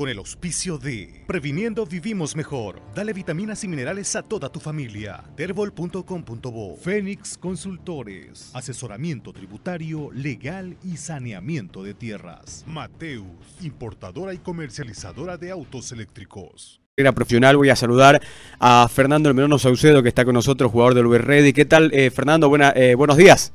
[0.00, 2.80] con el auspicio de Previniendo Vivimos Mejor.
[2.94, 5.22] Dale vitaminas y minerales a toda tu familia.
[5.36, 8.50] Terbol.com.bo Fénix Consultores.
[8.54, 12.64] Asesoramiento tributario, legal y saneamiento de tierras.
[12.66, 13.26] Mateus,
[13.60, 16.80] importadora y comercializadora de autos eléctricos.
[16.96, 18.22] Era profesional, voy a saludar
[18.58, 21.52] a Fernando El Melano Saucedo, que está con nosotros, jugador del Uber Ready.
[21.52, 22.48] ¿Qué tal, eh, Fernando?
[22.48, 23.52] Buena, eh, buenos días.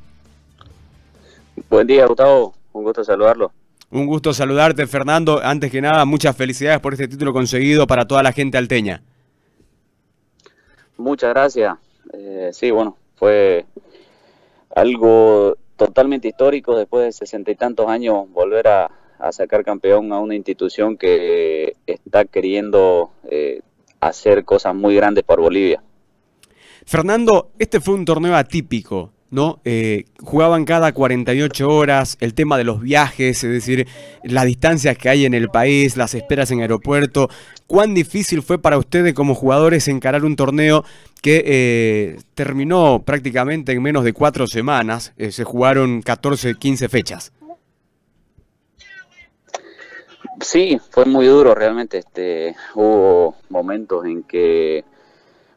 [1.72, 2.54] Buen día, Gustavo.
[2.72, 3.52] Un gusto saludarlo.
[3.96, 5.40] Un gusto saludarte, Fernando.
[5.42, 9.02] Antes que nada, muchas felicidades por este título conseguido para toda la gente alteña.
[10.98, 11.78] Muchas gracias.
[12.12, 13.66] Eh, sí, bueno, fue
[14.76, 18.92] algo totalmente histórico después de sesenta y tantos años volver a,
[19.32, 23.62] sacar campeón a una institución que está queriendo eh,
[24.02, 25.82] hacer cosas muy grandes por Bolivia.
[26.86, 29.15] Fernando, este fue un torneo atípico.
[29.36, 29.60] ¿No?
[29.66, 33.88] Eh, jugaban cada 48 horas, el tema de los viajes, es decir,
[34.24, 37.30] las distancias que hay en el país, las esperas en aeropuerto.
[37.68, 40.86] ¿Cuán difícil fue para ustedes como jugadores encarar un torneo
[41.22, 45.14] que eh, terminó prácticamente en menos de cuatro semanas?
[45.18, 47.34] Eh, se jugaron 14, 15 fechas.
[50.40, 51.98] Sí, fue muy duro realmente.
[51.98, 54.86] Este, hubo momentos en que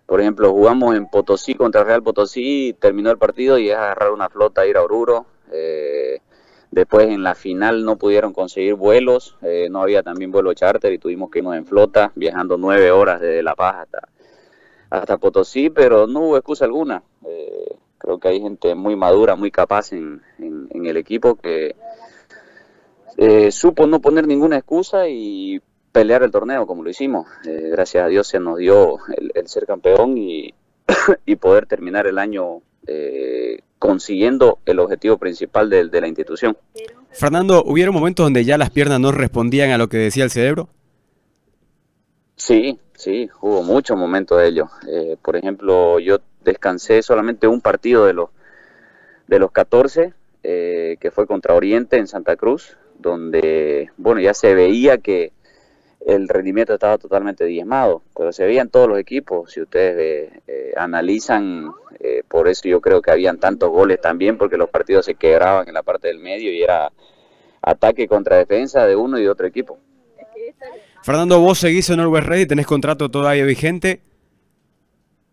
[0.09, 4.31] por ejemplo, jugamos en Potosí contra Real Potosí, terminó el partido y es agarrar una
[4.31, 5.27] flota, ir a Oruro.
[5.53, 6.23] Eh,
[6.71, 10.99] después en la final no pudieron conseguir vuelos, eh, no había también vuelo charter y
[10.99, 14.09] tuvimos que irnos en flota, viajando nueve horas desde La Paz hasta,
[14.89, 17.03] hasta Potosí, pero no hubo excusa alguna.
[17.27, 21.77] Eh, creo que hay gente muy madura, muy capaz en, en el equipo que
[23.51, 25.61] supo no poner ninguna excusa y
[25.99, 27.27] pelear el torneo como lo hicimos.
[27.45, 28.99] Eh, gracias a Dios se nos dio
[29.35, 30.55] el, ser campeón y,
[31.41, 36.57] poder terminar el año eh, consiguiendo el objetivo principal de, la institución.
[37.11, 40.69] Fernando, ¿hubieron momentos donde ya las piernas no respondían a lo que decía el cerebro?
[42.37, 44.71] Sí, sí, hubo muchos momentos de ello.
[44.89, 48.31] Eh, por ejemplo, yo descansé solamente un partido de los,
[49.27, 54.99] de los 14, que fue contra Oriente en Santa Cruz, donde, bueno, ya se veía
[54.99, 55.33] que,
[56.09, 60.73] el rendimiento estaba totalmente diezmado, pero se veían todos los equipos, si ustedes eh, eh,
[60.75, 61.71] analizan,
[62.01, 65.69] eh, por eso yo creo que habían tantos goles también, porque los partidos se quebraban
[65.69, 66.91] en la parte del medio y era
[67.61, 69.79] ataque contra defensa de uno y de otro equipo.
[71.03, 74.01] Fernando, vos seguís en Always Ready, tenés contrato todavía vigente.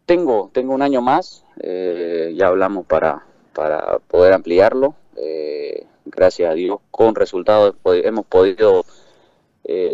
[0.06, 4.94] Tengo, tengo un año más, ya hablamos para, para poder ampliarlo,
[6.04, 8.84] gracias a Dios, con resultados hemos podido
[9.68, 9.92] eh,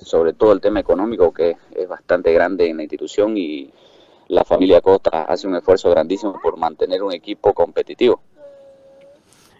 [0.00, 3.70] sobre todo el tema económico que es bastante grande en la institución y
[4.28, 8.20] la familia Costa hace un esfuerzo grandísimo por mantener un equipo competitivo.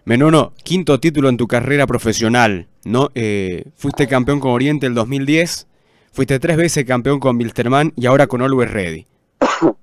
[0.05, 3.09] Menono, quinto título en tu carrera profesional, ¿no?
[3.15, 5.67] Eh, fuiste campeón con Oriente el 2010,
[6.13, 9.07] fuiste tres veces campeón con Wilstermann y ahora con Always Ready.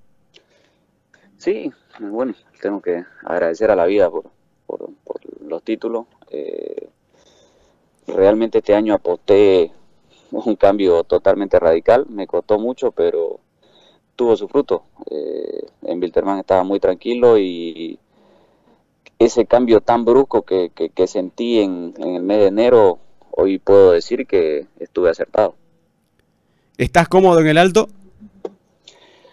[1.38, 4.32] Sí, bueno, tengo que agradecer a la vida por,
[4.66, 4.90] por,
[5.46, 6.08] los títulos.
[6.32, 6.90] Eh,
[8.08, 9.72] realmente este año aposté
[10.32, 13.40] un cambio totalmente radical, me costó mucho, pero
[14.16, 14.84] tuvo su fruto.
[15.10, 18.00] Eh, en Wilterman estaba muy tranquilo y
[19.20, 20.72] ese cambio tan brusco que,
[21.08, 23.00] sentí en, el mes de enero,
[23.32, 25.56] hoy puedo decir que estuve acertado.
[26.78, 27.88] ¿Estás cómodo en el alto?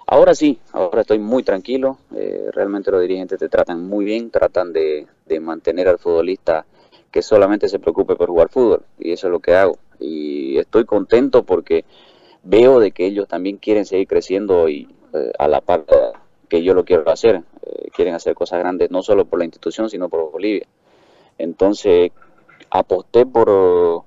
[0.06, 1.99] Ahora sí, ahora estoy muy tranquilo.
[2.15, 5.06] Eh, realmente los dirigentes te tratan muy bien, tratan de
[5.41, 6.66] mantener al futbolista
[7.12, 9.78] que solamente se preocupe por jugar fútbol y eso es lo que hago.
[10.00, 11.84] Y estoy contento porque
[12.43, 15.84] veo de que ellos también quieren seguir creciendo y eh, a la par
[16.49, 19.89] que yo lo quiero hacer eh, quieren hacer cosas grandes no solo por la institución
[19.91, 20.67] sino por Bolivia.
[21.39, 22.11] Entonces
[22.71, 24.03] aposté por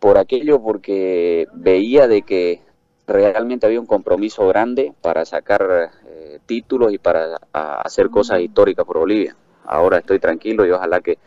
[0.00, 2.62] por aquello porque veía de que
[3.06, 8.98] realmente había un compromiso grande para sacar eh, títulos y para hacer cosas históricas por
[8.98, 9.36] Bolivia.
[9.64, 11.18] Ahora estoy tranquilo y ojalá que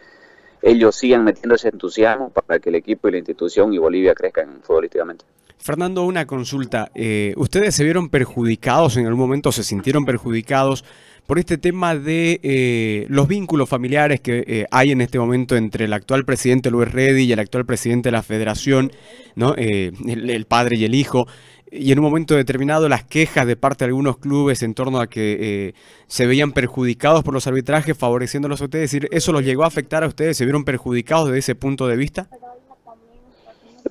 [0.61, 4.59] ellos sigan metiendo ese entusiasmo para que el equipo y la institución y Bolivia crezcan
[4.61, 5.25] futbolísticamente.
[5.57, 6.91] Fernando, una consulta.
[6.95, 10.85] Eh, ¿Ustedes se vieron perjudicados en algún momento, se sintieron perjudicados
[11.25, 15.85] por este tema de eh, los vínculos familiares que eh, hay en este momento entre
[15.85, 18.93] el actual presidente Luis Reddy y el actual presidente de la federación,
[19.35, 19.53] ¿no?
[19.55, 21.27] el, padre y el hijo?
[21.71, 25.07] Y en un momento determinado las quejas de parte de algunos clubes en torno a
[25.07, 25.37] que
[25.67, 25.73] eh,
[26.07, 29.67] se veían perjudicados por los arbitrajes favoreciéndolos a ustedes, es decir, ¿eso los llegó a
[29.67, 30.37] afectar a ustedes?
[30.37, 32.29] ¿Se vieron perjudicados desde ese punto de vista?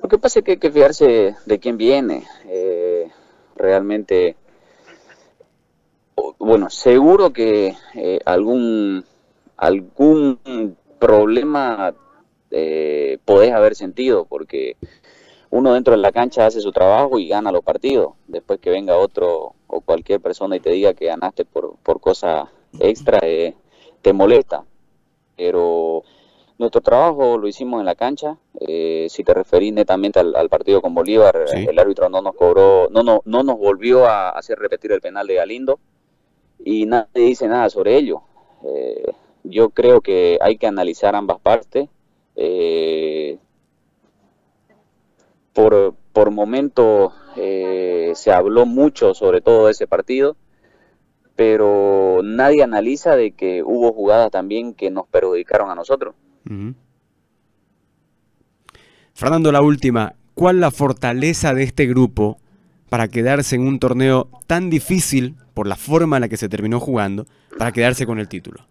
[0.01, 2.23] Lo que pasa es que hay que fijarse de quién viene.
[2.47, 3.09] Eh,
[3.55, 4.35] realmente,
[6.37, 9.03] bueno, seguro que eh, algún,
[9.57, 11.93] algún problema
[12.51, 14.77] eh, podés haber sentido, porque
[15.49, 18.13] uno dentro de la cancha hace su trabajo y gana los partidos.
[18.27, 22.49] Después que venga otro o cualquier persona y te diga que ganaste por, por cosas
[22.79, 23.55] extra, eh,
[24.01, 24.63] te molesta.
[25.35, 26.03] Pero
[26.57, 28.37] nuestro trabajo lo hicimos en la cancha.
[28.59, 33.03] Eh, si te referís netamente al, partido con Bolívar, el árbitro no nos cobró, no,
[33.03, 35.79] no, no nos volvió a hacer repetir el penal de Galindo
[36.63, 38.21] y nadie dice nada sobre ello.
[38.63, 41.89] Eh, yo creo que hay que analizar ambas partes.
[42.35, 43.37] Eh,
[45.57, 50.37] por, por momentos eh, se habló mucho sobre todo de ese partido,
[51.35, 56.13] pero nadie analiza de que hubo jugadas también que nos perjudicaron a nosotros.
[59.15, 62.37] Fernando, la última, ¿cuál la fortaleza de este grupo
[62.87, 66.79] para quedarse en un torneo tan difícil por la forma en la que se terminó
[66.79, 67.25] jugando,
[67.57, 68.66] para quedarse con el título?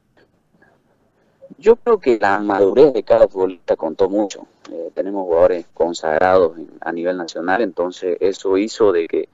[1.59, 4.47] Yo creo que la madurez de cada futbolista contó mucho.
[4.71, 9.29] Eh, tenemos jugadores consagrados a nivel nacional, entonces eso hizo de que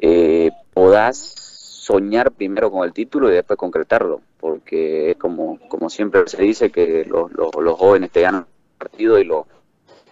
[0.00, 6.22] eh, podás soñar primero con el título y después concretarlo, porque es como, como siempre
[6.26, 8.46] se dice que los, los, jóvenes te ganan
[8.78, 9.46] partido y los,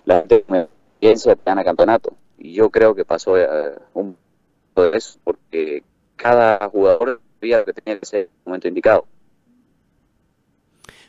[0.04, 2.14] la gente experiencia te gana campeonato.
[2.38, 4.16] Y yo creo que pasó eh, un
[4.75, 5.82] poco de eso, porque
[6.16, 9.04] cada jugador sabía lo que tenía que ser en el momento indicado.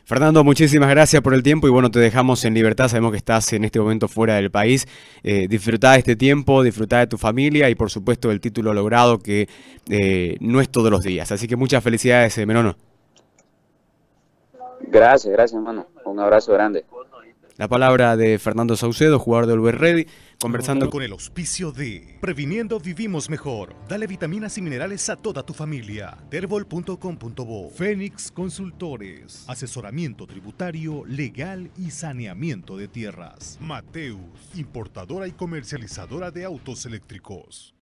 [0.04, 2.88] Fernando, muchísimas gracias por el tiempo y bueno, te dejamos en libertad.
[2.88, 4.86] Sabemos que estás en este momento fuera del país.
[5.22, 5.56] Eh, de
[5.96, 9.48] este tiempo, disfruta de tu familia y por supuesto del título logrado que
[9.88, 11.30] eh, no es todos los días.
[11.32, 12.76] Así que muchas felicidades, eh, Menono.
[14.80, 15.86] Gracias, gracias, hermano.
[16.04, 16.84] Un abrazo grande.
[17.60, 20.06] La palabra de Fernando Saucedo, jugador del Uber Ready,
[20.40, 23.76] conversando con el auspicio de Previniendo Vivimos Mejor.
[23.86, 26.16] Dale vitaminas y minerales a toda tu familia.
[26.30, 29.44] Terbol.com.bo Fénix Consultores.
[29.46, 33.58] Asesoramiento tributario, legal y saneamiento de tierras.
[33.60, 34.18] Mateus,
[34.54, 37.74] importadora y comercializadora de autos eléctricos.